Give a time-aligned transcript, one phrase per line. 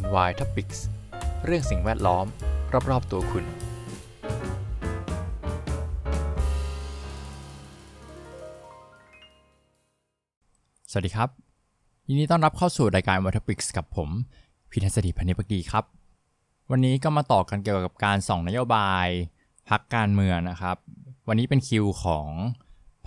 [0.00, 0.78] NY Topics
[1.44, 2.26] เรื่องสิ่งแวดล้อม
[2.90, 3.44] รอบๆตัวคุณ
[10.90, 11.28] สวัสดีครับ
[12.08, 14.10] ยินดีต้อนรับเข้าสู่รายการ w a t o p i c s กับผม
[14.70, 15.84] พิทัศดีพันธิปกีครับ
[16.70, 19.08] วันนี้ก็มาต่อกันเกี่ยวกับการส่องนโยบาย
[19.68, 20.76] พักการเมืองนะครับ
[21.28, 22.28] วันนี้เป็นคิวของ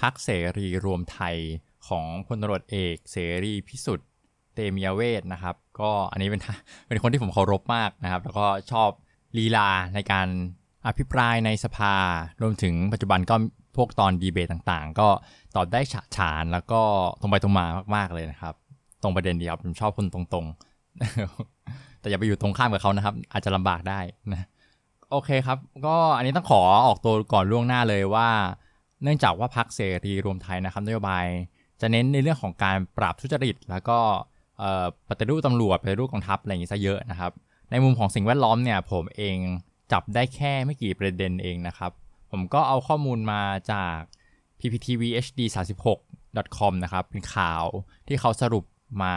[0.01, 1.37] พักเสรีรวมไทย
[1.87, 4.09] ของพลตรวจเอกเสรีพิสุทธิ์
[4.53, 6.41] เตมียเวทนะครับ ก็อันนี้เป็น
[6.87, 8.89] เป็นคนที่ผมเคารพมากนะครับ แล้วก็ชอบ
[9.37, 10.27] ลีลาในการ
[10.87, 11.93] อภิปรายในสภา
[12.41, 13.35] รวมถึงปัจจุบันก็
[13.75, 15.07] พวกตอนดีเบตต่างๆ ก็
[15.55, 16.81] ตอบได้ฉะฉานแล้วก็
[17.21, 18.53] ตรงไปตรงมามากๆเลยนะครับ
[19.03, 23.99] ตรงประเด็นเดียวผมชอบคนตรงๆ แต่อย่าไปอยู่ตรงข้ามกับเขานะครับ อาจจะลำบากได้
[24.33, 24.47] นะ
[25.11, 28.29] โอเคครับ ก็อันนี้ต้องขอออกตัวก่อนล่วงหน้าเลยว่า
[29.03, 31.25] เนื่องจากว่าพักเสรีรวมไทยนะครับนโยบาย
[31.81, 33.99] จะเน้นในเรื่องของการปราบทุจริต แล้วก็
[35.09, 37.31] ปฏิรูปตำรวจปฏิรูปกองทัพอะไรอย่างนี้ซะเยอะนะครับ
[37.71, 39.37] ในมุมของสิ่งแวดล้อมเนี่ยผมเอง
[39.91, 41.91] จับได้แค่ไม่กี่ประเด็นเองนะครับ
[42.31, 43.97] ผมก็เอาข้อมูลมาจาก
[44.59, 47.63] pptvhd36.com นะครับ เป็นข่าว
[48.07, 48.63] ที่เขาสรุป
[49.03, 49.13] มา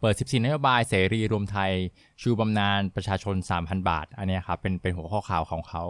[0.00, 1.72] เปิด 14 นโยบายเสรีรวมไทย
[2.20, 5.84] ชูบำนาญประชาชน 3,000 บาท อันนี้ครับเป็นเป็นหัวข้อข่าวของเขา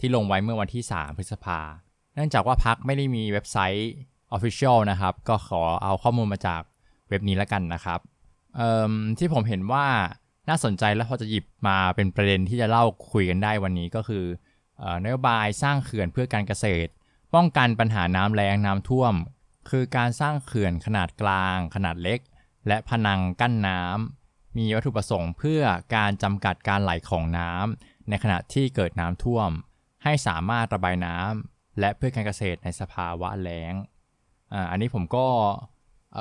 [0.00, 1.60] ที่ลงไว้เมื่อวันที่ 3 พฤษภา
[2.14, 3.90] เนื่องจากว่าพักไม่ได้มีเว็บไซต์
[4.36, 6.62] Official นะครับ ก็ขอเอาข้อมูลมาจาก
[7.08, 8.00] เว็บนี้แล้วกันนะครับ
[9.18, 9.86] ที่ผมเห็นว่า
[10.48, 14.24] น่าสนใจและพอจะหยิบมาเป็นประเด็นที่จะเล่าคุยกันได้วันนี้ก็คือ
[15.04, 16.90] นโยบายสร้างเขื่อนเพื่อการเกษตร
[17.34, 19.14] ป้องกันปัญหาน้ำแรงน้ำท่วม
[19.70, 22.20] คือการสร้างเขื่อนขนาดกลาง ขนาดเล็ก
[22.66, 25.62] และผนังกั้นน้ำมีวัตถุประสงค์เพื่อ
[25.96, 29.50] การจำกัดการไหลของน้ำในขณะที่เกิดน้ำท่วม
[30.04, 33.74] ให้สามารถระบายน้ำและเพื่อการเกษตรในสภาวะแล้ง
[34.70, 35.26] อันนี้ผมก็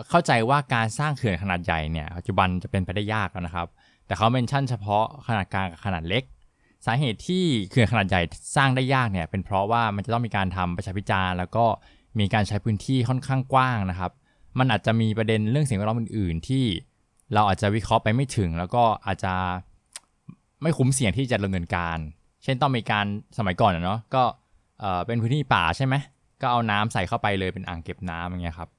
[0.09, 3.67] เข้าใจว่าการสร้างเขื่อนขนาดใหญ่เนี่ยปัจจุบันจะเป็นไปได้ยากแล้วนะครับ
[4.05, 6.23] แต่เขาเป็นชั่นเฉพาะขนาดกลางกับขนาดเล็ก
[6.85, 8.21] สาเหตุที่เขื่อนขนาดใหญ่
[8.55, 11.66] สร้างได้ยากเนี่ยเป็นเพราะว่ามันจะต้องมีการทำประชาพิจารณ์แล้วก็
[12.19, 14.12] มีการใช้พื้นที่ค่อนข้างกว้างนะครับ
[14.59, 16.66] มันอาจจะมีประเด็นเรื่องสิ่งแวดล้อมอื่น ๆ ที่
[17.33, 19.33] เราอาจจะวิเคราะห์ไปไม่ถึง แล้วก็อาจจะ
[20.62, 21.97] ไม่คุ้มเสี่ยงที่จะดำเนินการ
[22.44, 23.06] เช่นต้องมีการ
[23.38, 24.23] สมัยก่อนเนาะก็
[25.06, 25.95] เป็นพื้นที่ป่าใช่ไหม
[26.41, 28.69] ก็เอาน้ำใส่เข้าไปเลยเป็นอ่างเก็บน้ำอย่างเงี้ยครับ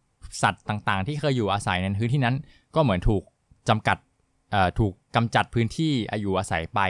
[0.42, 2.36] สัตว์ต่างๆ ที่เคยอยู่อาศัยในพื้นที่นั้น
[2.74, 3.22] ก็เหมือนถูก
[3.68, 3.96] จำกัด
[4.78, 6.80] ถูกกำจัดพื้นที่อายุอาศัยไป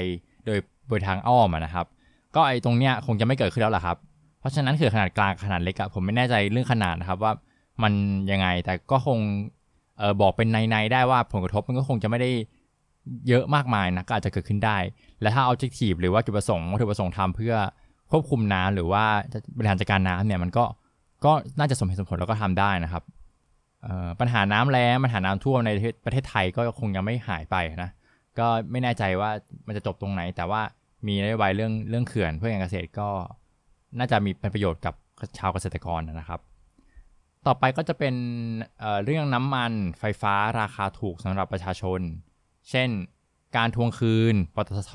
[0.44, 1.87] โดยโดยทางอ้อมนะครับ
[2.34, 3.97] ก็ไอ้ตรงเนี้ยคงจะไม่เกิดขึ้นแล้วล่ะครับ
[4.41, 7.32] เพราะฉะนั้นคือขนาดกลางขนาดเล็กอะผมไม่แน่ใจเรื่องขนาดนะครับว่า
[7.82, 7.93] มัน
[8.31, 9.19] ยังไงแต่ก็คง
[10.00, 12.31] ออบอกเป็นในๆได้ว่าผลกระทบมันก็คงจะไม่ได้
[13.28, 14.78] เยอะมากมายนะก็อาจจะเกิดขึ้นได้
[15.20, 17.55] และถ้าเอาจิ e ทีฟหรือว่าจุดประสงค์วัตถุประสงค์ทำเพื่อ
[18.10, 19.05] ควบคุมน้ำหรือว่า
[19.56, 20.65] บริหารจัดการน้ำเนี่ยมันก็
[21.25, 23.03] ก็น่าจะสมเหตุสมผลแล้วก็ทำได้นะครับ
[24.21, 25.71] ปัญหาน้ำแล้งปัญหาน้ำท่วมใน
[26.05, 27.91] ประเทศไทยก็คงยังไม่หายไปนะ
[28.39, 29.31] ก็ไม่แน่ใจว่า
[29.66, 30.62] มันจะจบตรงไหน แต่ว่า
[31.06, 33.09] มีนโยบายเรื่องเรื่องเขื่อนเพื่อการเกษตรก็
[33.99, 34.94] น่าจะมีเป็นประโยชน์กับ
[35.38, 36.41] ชาวเกษตรกรนะครับ
[37.47, 38.15] ต่อไปก็จะเป็น
[38.81, 42.00] เเรื่องน้ำมันไฟฟ้าราคาถูกสำหรับประชาชน
[42.71, 42.88] เช่น
[43.56, 44.94] การทวงคืน ปตท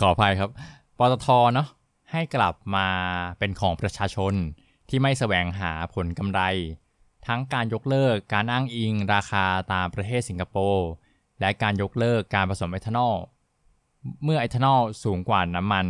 [0.00, 0.50] ขออภัยครับ
[0.98, 1.68] ปตทเนาะ
[2.12, 2.88] ให้กลับมา
[3.38, 4.34] เป็นของประชาชน
[4.88, 6.40] ที่ไม่แสวงหาผลกำไร
[7.26, 10.88] ทั้งการยกเลิกการอ้างอิงราคาตามประเทศสิงคโปร์
[11.40, 13.14] และการยกเลิกการผสมเอทานอล
[14.24, 15.86] เมื่อเอทานอลสูงกว่าน้ำมัน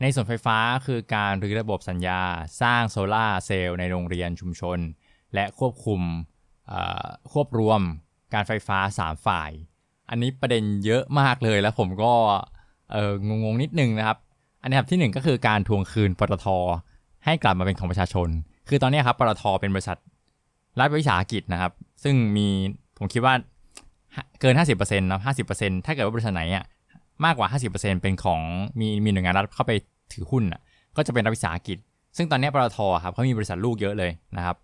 [0.00, 2.20] ในส่วนไฟฟ้าคือการรื้อระบบสัญญา
[2.62, 4.78] สร้างโซลาเซลล์ในโรงเรียนชุมชน
[5.34, 6.00] และควบคุม
[7.32, 7.80] ควบรวม
[8.34, 9.50] การไฟฟ้า 3 ฝ่าย
[10.10, 12.12] อันนี้ประเด็นเยอะมากเลยแล้วผมก็
[13.28, 14.18] งงๆนิดนึงนะครับ
[14.62, 16.46] อันนี้ครับที่ 1 ก็คือการทวงคืนปตท
[17.24, 18.28] ให้กลับมาเป็นของประชาชน
[18.68, 19.98] คือตอนนี้ครับปตทเป็นบริษัท
[20.80, 21.72] รัฐวิสาหกิจนะครับ
[22.02, 22.48] ซึ่งมี
[22.98, 23.34] ผมคิดว่า
[24.40, 25.20] เกิน 50%นะ
[25.54, 26.64] 50%ถ้าเกิดว่าบริษัทไหนอะ
[27.24, 28.40] มากกว่า 50%เป็นของ
[28.80, 29.72] มีมีหน่วยงานรัฐเข้าไป
[30.12, 30.60] ถือหุ้นอะ
[30.96, 31.78] ก็จะเป็นรัฐวิสาหกิจ
[32.16, 34.56] ซึ่งตอนนี้ปตทครับเขามีบริษัทลูกเยอะเลยนะครับ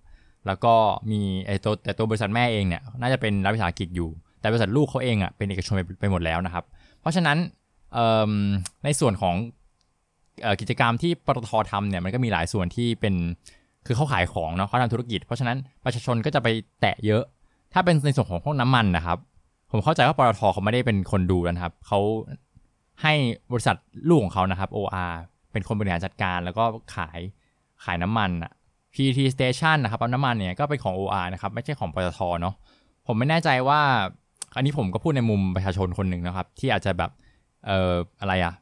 [0.46, 0.74] แล้วก็
[1.10, 4.08] มีไอ้ตัวแต่ตัวบริษัทแม่เองเนี่ยน่าจะเป็นรัฐวิสาหกิจอยู่
[4.40, 6.64] แต่บริษัทลูกเขาเองอะเป็นเอกชนไปไปหมดแล้วนะครับ
[7.00, 7.38] เพราะฉะนั้น
[8.84, 9.36] ในส่วนของ
[10.60, 13.14] กิจกรรมที่ปตททำเนี่ยมันก็มีหลายส่วนที่เป็น
[13.86, 16.48] คือเขาขายของเนาะเขาทำธุรกิจ เพราะฉะนั้นประชาชนก็จะไป
[16.80, 17.22] แตะเยอะ
[17.72, 19.18] ถ้าเป็นในส่วนของพวกน้ำมันนะครับ
[19.70, 22.00] ผมเข้าใจว่าปตทเขาไม่ได้เป็นคนดูนะครับเขา
[23.02, 23.14] ให้
[23.52, 23.76] บริษัท
[24.08, 25.12] ลูกของเขานะครับ OR
[25.52, 26.64] เป็นคนบริหารจัดการ แล้วก็
[26.94, 27.18] ขาย
[27.84, 28.52] ขายน้ำมันอะ
[28.94, 32.54] PT Station นะครับปั๊มน้ำมันเนี่ยก็เป็นของ OR นะครับไม่ใช่ของปตทเนาะ
[33.06, 33.80] ผมไม่แน่ใจว่า
[34.56, 37.10] อันนี้ผมก็พูดในมุมประชาชนคนหนึ่งนะครับ ที่อาจจะแบบ
[37.66, 38.52] เอ่ออะไรอะ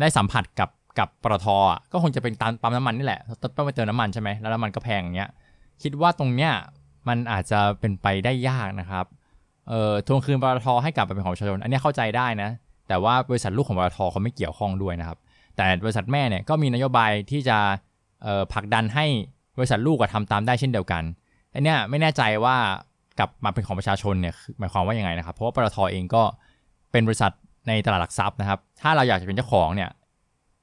[0.00, 1.46] ได้สัมผัสกับ กับปตท
[1.92, 3.20] ก็คงจะเป็นปั๊มน้ำมันนี่แหละ
[3.56, 5.30] ต้องไปเติมน้ำมันใช่ไหมแล้วน้ำมันก็แพงอย่างเงี้ย
[5.82, 6.52] คิดว่าตรงเนี้ย
[7.08, 9.04] มันอาจจะเป็นไปได้ยากนะครับ
[9.68, 12.50] เอ่อทวงคืนปตทให้กลับไปเป็นของประชาชนอันนี้เข้าใจได้นะ
[12.88, 15.18] แต่ว่าบริษัทลูกของปตทเขาไม่เกี่ยวข้องด้วยนะครับ
[15.56, 17.58] แต่บริษัทแม่เนี่ยก็มีนโยบายที่จะ
[18.22, 19.06] เอ่อผลักดันให้
[19.58, 21.02] บริษัทลูกก็ทำตามได้เช่นเดียวกัน
[21.54, 22.56] อันเนี้ยไม่แน่ใจว่า
[23.18, 26.22] กลับมาเป็นของประชาชนเนี่ยหมายความว่ายังไงนะครับ เพราะว่าปตทเองก็
[26.92, 27.32] เป็นบริษัท
[27.68, 29.90] ในตลาดหลักทรัพย์นะครับ ถ้าเราอยากจะเป็นเจ้าของเนี่ย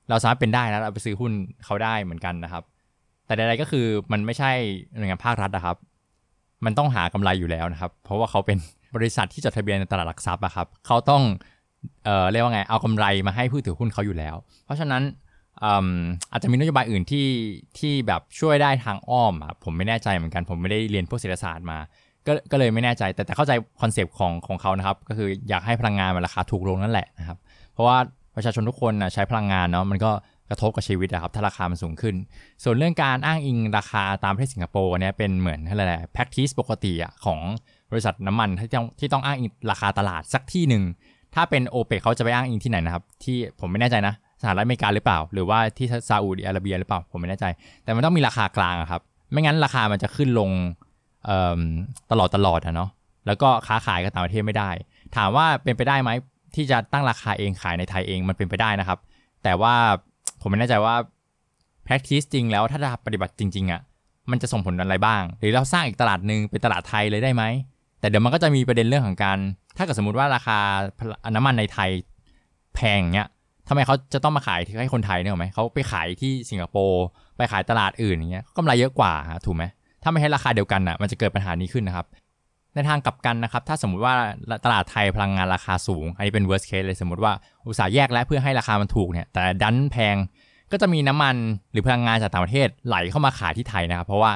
[0.09, 1.31] เราสามารถเป็นได้นะเราไปซื้อหุ้น
[1.65, 2.63] เขาได้เหมือนกันนะครับ
[3.25, 4.51] แต่ใดๆก็คือมันไม่ใช่
[4.97, 5.77] หน่วยงานภาครัฐนะครับ
[6.65, 8.57] มันต้องหากำไรอยู่แล้วนะครับ เพราะว่าเขาเป็น
[8.95, 11.23] บริษัทที่จดทะเบียนในตลาดหลักทรัพย์นะครับเขาต้อง
[12.05, 14.35] เอ่อเรียกว่าไงเอากำไรมาให้ผู้ถือหุ้นเขาอยู่แล้ว
[14.65, 15.03] เพราะฉะนั้น
[16.31, 17.27] อาจจะมีนโยบายอื่นที่
[17.79, 21.77] ที่แบบช่วยได้ทางอ้อมครับผมไม่แน่ใจเหมือนกัน ผมไม่ได้เรียนพวกเศรษฐศาสตร์มา
[22.27, 23.51] ก็ก็เลยไม่แน่ใจแต่แต่เข้าใจ
[23.81, 27.37] คอนเซปต์ของของเขานะครับ ก็คืออยากให้พลังงานมันราคาถูกลงนั่นแหละนะครับ
[27.73, 27.97] เพราะว่า
[28.35, 30.11] ประชาชนทุกคนนะใช้พลังงานเนาะมันก็
[30.49, 32.15] กระทบกับชีวิตนะครับถ้าราคามันสูงขึ้น
[32.63, 37.39] ส่วนเรื่องการอ้างอิงราคาตามประเทศสิงคโปร์เนี่ยเป็นเหมือนอะไรแหละ practice ปกติอะของ
[37.91, 40.83] บริษัทน้ำมันที่ต้องที่ต้องอ้างอิงราคาตลาดสักที่หนึ่ง
[41.35, 47.45] ถ้าเป็นโอเปกเขาจะไปอ้างอิงที่ไหนนะครับที่ผมไม่แน่ใจนะสหรัฐอเมริกาหรือเปล่า หรือว่าที่ซาอุดิอาระเบียหรือเปล่าผมไม่แน่ใจ
[47.83, 49.01] แต่มันต้องมีราคากลางครับ
[49.31, 50.49] ไม่งั้นราคามันจะขึ้นลง
[52.11, 52.89] ตลอดตลอดอะเนาะ
[53.27, 54.69] แล้วก็ค้าขายกับต่างประเทศไม่ได้
[55.15, 56.09] ถามว่าเป็นไปได้ไหม
[56.55, 58.99] ที่จะตั้งราคาเองขายในไทยเองมันเป็นไปได้นะครับ
[59.43, 59.73] แต่ว่า
[60.41, 60.95] ผมไม่แน่ใจว่า
[61.85, 63.81] practice จริงแล้วถ้าจะปฏิบัติจริงๆอะ่ะ
[64.31, 67.43] มันจะส่งผลอะไรบ้าง หรือเราสร้างอีกตลาดหนึ่งเป็นตลาดไทยเลยได้ไหม
[67.99, 69.37] แต่เดี๋ยวมันก็จะมีประเด็นเรื่องของการ
[69.77, 70.57] ถ้าเกิดสมมติว่าราคา
[71.35, 71.89] น้ำมันในไทย
[72.75, 73.29] แพงเงี้ย
[73.67, 77.03] ทำไมเขาจะต้องมาขายให้คนไทยเนี่ยหรอไหมเขาไปขายที่สิงคโปร์
[77.37, 79.13] ไปขายตลาดอื่นอย่างเงี้ยกำไรเยอะกว่า
[79.45, 79.63] ถูกไหม
[80.03, 82.05] ถ้าไม่ให้ราคาเดียวกันอะมันจะเกิดปัญหานี้ขึ้นนะครับ
[82.73, 84.15] ในทางกลับกันนะครับ ถ้าสมมุติว่า
[84.65, 87.33] ตลาดไทยพลังงานราคาสูง อันนี้เป็น worst case เลยสมมติว่า
[87.67, 90.15] อุตส่าห์แยกแล้วเพื่อให้ราคามันถูกเนี่ย แต่ดันแพง
[90.71, 91.35] ก็จะมีน้ำมัน
[91.71, 94.31] หรือพลังงานจากต่างประเทศไหลเข้ามาขายที่ไทยนะครับ เพราะว่า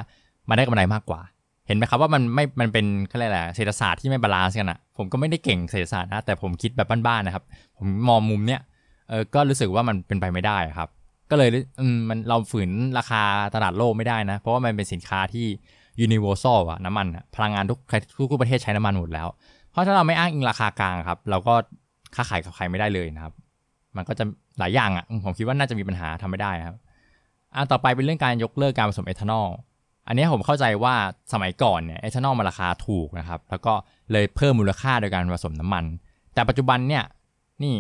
[0.50, 1.22] มันได้กำไรมากกว่า
[1.68, 7.44] เห็นไหมครับว่ามันไม่ มันเป็นอะไรแหละเศรษฐศาสตร์ที่ไม่ balance กันอะผมก็ไม่ได้เก่งเศรษฐศาสตร์นะ แต่ผมคิดแบบบ้านๆนะครับ
[7.78, 8.62] ผมมองมุมเนี้ย
[9.10, 10.90] เออ ก็รู้สึกว่ามันเป็นไปไม่ได้ครับ
[11.32, 11.50] ก็เลย
[11.82, 13.22] อืมมันเราฝืนราคา
[13.56, 15.48] ตลาดโลกไม่ได้นะ เพราะว่ามันเป็นสินค้าที่
[16.02, 17.80] universal อะน้ำมันพลังงานทุก
[18.18, 19.28] ทุกประเทศใช้น้ำมันหมดแล้ว
[19.72, 21.54] เพราะถ้าเราไม่อ้างอิงราคากลางครับเราก็
[22.16, 23.34] ค้าขายกับใครไม่ได้เลยนะครับ
[23.96, 24.24] มันก็จะ
[24.60, 26.78] หลายอย่างอะผมคิดว่าน่าจะมีปัญหาทำไม่ได้ครับ
[27.56, 29.48] อันต่อไปเป็นเรื่องการยกเลิกการผสมเอทานอล
[30.08, 30.96] อันนี้ผมเข้าใจว่า
[31.34, 33.74] สมัยก่อนเนี่ยเอทานอลมันราคาถูกนะครับ แล้วก็
[34.12, 35.84] เลยเพิ่มมูลค่าโดยการผสมน้ำมัน
[36.34, 37.04] แต่ปัจจุบันเนี่ย
[37.64, 37.74] นี่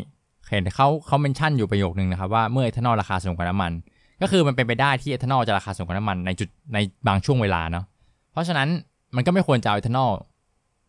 [0.50, 3.72] เห็นเขาเขา mention อยู่ประโยคนึงนะครับว่าเมื่อเอทานอลราคาสูงกว่าน้ำมัน
[4.22, 6.78] ก็คือมันเป็นไปได้ที่เอทานอลจะราคาสูงกว่าน้ำมันในจุดใน
[7.08, 7.86] บางช่วงเวลาเนาะ
[8.38, 8.70] เพราะฉะนั้น
[9.16, 10.12] มันก็ไม่ควรจะเอาเอทานอล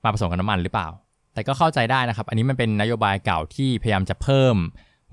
[0.04, 0.88] มาผสมกับน้ำมันหรือเปล่า
[1.34, 4.56] แต่ก็เข้าใจได้นะครับ อันนี้มันเป็นนโยบายเก่าที่พยายามจะเพิ่ม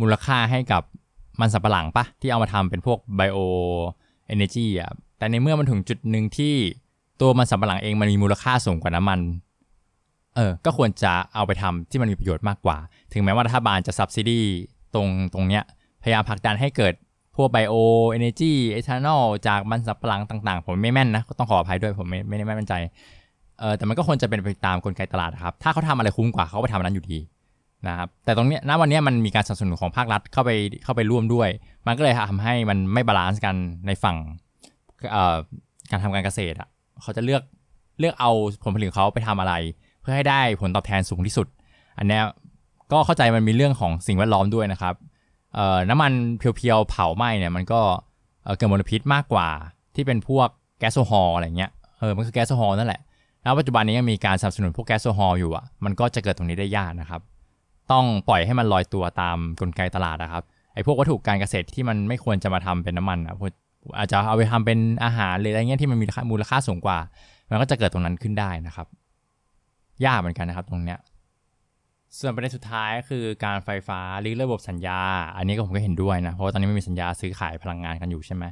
[0.01, 0.83] มูลค่าให้กับ
[1.41, 6.55] มันสำปะหลังปะที่เอามาทำเป็นพวก bioenergy อะแต่ในเมื่อมันถึงจุดหนึ่งที่
[7.21, 9.19] ตัวมันสำปะหลังเองมันมีมูลค่าสูงกว่าน้ำมัน
[10.35, 12.77] เออก็ควรจะเอาไปทำที่มันมีประโยชน์มากกว่า
[13.13, 14.41] ถึงแม้ว่ารัฐบาลจะ subsidy
[14.93, 15.63] ตรงตรงเนี้ย
[16.03, 16.93] พยายามผลักดันให้เกิด
[17.35, 22.73] พวก bioenergy เอทานอลจากมันสำปะหลังต่าง ๆ ผมไม่แม่นนะต้องขออภัยด้วยผมไม่ไม่ได้มั่นใจ
[23.59, 27.19] เออแต่มันก็ควรจะเป็นไปตามกลไกตลาดครับ ถ้าเขาทำอะไรคุ้มกว่าเขาไปทำนั้นอยู่ดี
[27.87, 30.51] นะครับแต่ตรงนี้ณวันนี้มันมีการสนับสนุนของภาครัฐเข้าไป
[30.83, 31.49] เข้าไปร่วมด้วย
[31.87, 33.55] มันก็เลยทำให้มันไม่ balance กัน
[33.87, 34.17] ในฝั่ง
[35.91, 36.69] การทำการเกษตรอะ
[37.01, 37.41] เขาจะเลือก
[37.99, 38.31] เลือกเอา
[38.63, 39.53] ผลผลิตเขาไปทำอะไร
[40.01, 41.47] เพื่อให้ได้ผลตอบแทนสูงที่สุด
[41.97, 42.19] อันนี้
[42.91, 44.93] ก็เข้าใจมันมีเรื่องของสิ่งแวดล้อมด้วยนะครับ
[45.89, 47.81] น้ำมันเพียวๆเผาไหม้เนี่ยมันก็
[48.57, 49.47] เกิดมลพิษมากกว่า
[49.95, 50.47] ที่เป็นพวก
[50.79, 53.01] แก๊สโซฮอลอะไรเงี้ยเออมันคือแก๊สโซฮอลนั่นแหละ
[53.41, 57.21] แล้วปัจจุบันนี้ยังมีการสนับสนุนพวกแก๊สโซฮอลอยู่อะมันก็จะเกิดตรงนี้ได้ยากนะครับ
[57.91, 60.43] ต้องปล่อยให้มันลอยตัวตามกลไกตลาดนะครับ
[60.73, 63.35] ไอ้พวกวัตถุการเกษตรที่มันไม่ควรจะมาทำเป็นน้ามันอะ
[63.97, 66.97] อาจจะเอาไปทำเป็นอาหารหรืออะไรเงี้ยที่มันมีมูลค่าสูงกว่า
[67.49, 68.87] มันก็จะเกิดตรงนั้นขึ้นได้นะครับ
[70.05, 70.99] ยากเหมือนกันนะครับตรงเนี้ย
[72.19, 75.01] ส่วนประเด็นสุดท้ายคือการไฟฟ้าลิระบบสัญญา
[75.37, 78.43] อันนี้ก็ผมก็เห็นด้วยนะ เพราะว่าตอนนี้ไม่มีสัญญาซื้อขายพลังงานกันอยู่ใช่ไหม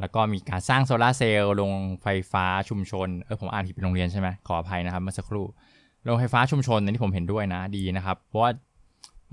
[0.00, 1.72] แล้วก็มีการสร้างโซลาเซลล์ลง
[2.02, 5.46] ไฟฟ้าชุมชน เออผมอ่านผิดเป็นโรงเรียนใช่ไหมขออภัยนะครับเมื่อสักครู่
[6.04, 8.50] โรงไฟฟ้าชุมชนนที่ผมเห็นด้วยนะดีนะครับ เพราะว่า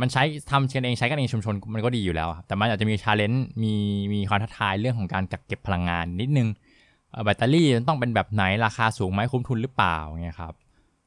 [0.02, 3.74] มันใช้ทำกันเองใช้กันเองชุมชนมันก็ดีอยู่แล้ว แต่มันอาจจะมีชาเลนจ์มี
[4.14, 6.48] มีความท้าทายเรื่องของการกักเก็บพลังงานนิดนึง
[7.24, 10.54] แบตเตอรี่ต้องเป็นแบบไหนราคาสูงไหมคุ้มทุนหรือเปล่าเงี้ยครับ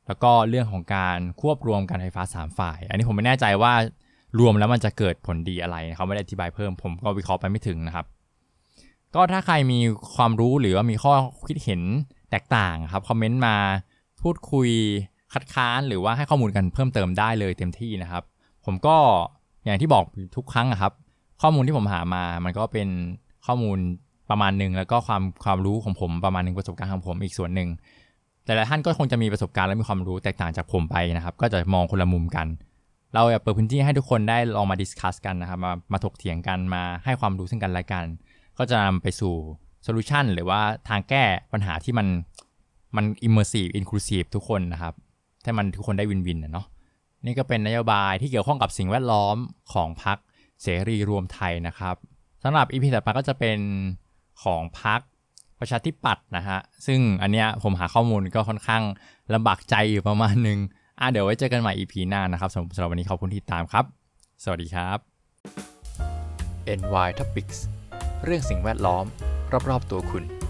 [0.06, 3.72] แล้วก็เรื่องของการควบรวมการไฟฟ้า 3 ฝ่าย อันนี้ผมไม่แน่ใจว่า
[4.38, 8.06] รวมแล้วมันจะเกิดผลดีอะไรเขาไม่ได้อธิบายเพิ่ม ผมก็วิเคราะห์ไปไม่ถึงนะครับ
[9.14, 9.78] ก็ถ้าใครมี
[10.14, 11.12] ความรู้หรือว่ามีข้อ
[11.48, 11.82] คิดเห็น
[12.30, 13.56] แตกต่างครับคอมเมนต์มา
[14.22, 14.68] พูดคุย
[15.32, 18.22] คัดค้านหรือว่าให้ข้อมูลกันเพิ่มเติมได้เลยเต็มที่นะครับ
[18.64, 18.96] ผมก็
[19.64, 20.04] อย่างที่บอก
[20.36, 20.92] ทุกครั้งครับ
[21.42, 22.88] ข้อมูลที่ผมหามา มันก็เป็น
[23.46, 23.78] ข้อมูล
[24.30, 27.68] ประมาณหนึ่งแล้วก็ความความรู้ของผมประมาณหนึ่งประสบการณ์ของผมอีกส่วนหนึ่ง
[28.46, 32.46] แต่ละท่านก็คงจะมีประสบการณ์และมีความรู้แตกต่างจากผมไปนะครับ ก็จะมองคนละมุมกัน
[33.14, 38.04] เราอยากเปิดพื้นที่ให้ทุกคนได้ลองมาดิสคัสกันนะครับ มามาถกเถียงกันมาให้ความรู้ซึ่งกันและกัน
[38.58, 39.34] ก็จะนำไปสู่
[39.82, 42.06] solution หรือว่าทางแก้ปัญหาที่มัน
[42.96, 44.94] มัน immersive inclusive ทุกคนนะครับ
[45.42, 46.66] ให้มันทุกคนได้ win-win นะเนาะ
[47.24, 49.36] นี่ก็เป็นนโยบายที่เกี่ยวข้องกับสิ่งแวดล้อม
[49.72, 50.18] ของพรรค
[50.62, 51.96] เสรีรวมไทยนะครับ
[52.42, 53.58] สำหรับ EP ถัดไปก็จะเป็น
[54.42, 55.00] ของพรรค
[55.62, 58.82] ประชาธิปัตย์นะฮะ ซึ่งอันเนี้ยผมหาข้อมูลก็ค่อนข้าง
[59.34, 60.58] ลำบากใจอยู่ประมาณนึง
[61.00, 63.84] อะเดี๋ยวไว้เจอกันใหม่ EP หน้านะครับสำหรับสำหรับวันนี้ขอบคุณที่ติดตามครับ
[64.44, 64.98] สวัสดีครับ
[66.80, 67.58] NY Topics
[68.24, 69.04] เรื่องสิ่งแวดล้อม
[69.68, 70.41] รอบๆตัวคุณ